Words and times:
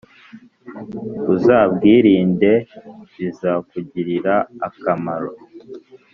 uzabwirindebizakugirira 1.35 4.35
akamaro 4.67 5.29